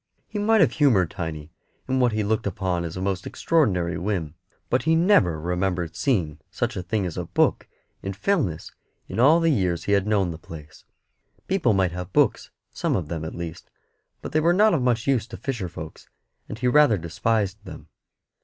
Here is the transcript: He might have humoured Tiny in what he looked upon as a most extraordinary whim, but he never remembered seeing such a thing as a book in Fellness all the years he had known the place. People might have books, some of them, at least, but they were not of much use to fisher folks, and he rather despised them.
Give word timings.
He 0.27 0.39
might 0.39 0.61
have 0.61 0.71
humoured 0.71 1.11
Tiny 1.11 1.51
in 1.87 1.99
what 1.99 2.11
he 2.11 2.23
looked 2.23 2.47
upon 2.47 2.85
as 2.85 2.97
a 2.97 3.01
most 3.01 3.27
extraordinary 3.27 3.99
whim, 3.99 4.33
but 4.67 4.81
he 4.81 4.95
never 4.95 5.39
remembered 5.39 5.95
seeing 5.95 6.39
such 6.49 6.75
a 6.75 6.81
thing 6.81 7.05
as 7.05 7.17
a 7.17 7.25
book 7.25 7.67
in 8.01 8.13
Fellness 8.13 8.71
all 9.15 9.39
the 9.39 9.51
years 9.51 9.83
he 9.83 9.91
had 9.91 10.07
known 10.07 10.31
the 10.31 10.39
place. 10.39 10.85
People 11.47 11.73
might 11.73 11.91
have 11.91 12.11
books, 12.13 12.49
some 12.73 12.95
of 12.95 13.09
them, 13.09 13.23
at 13.23 13.35
least, 13.35 13.69
but 14.23 14.31
they 14.31 14.39
were 14.39 14.53
not 14.53 14.73
of 14.73 14.81
much 14.81 15.05
use 15.05 15.27
to 15.27 15.37
fisher 15.37 15.69
folks, 15.69 16.09
and 16.49 16.57
he 16.57 16.67
rather 16.67 16.97
despised 16.97 17.63
them. 17.63 17.87